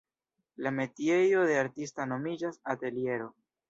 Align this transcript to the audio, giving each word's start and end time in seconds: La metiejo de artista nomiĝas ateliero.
La 0.67 0.71
metiejo 0.77 1.45
de 1.53 1.61
artista 1.67 2.11
nomiĝas 2.17 2.63
ateliero. 2.77 3.35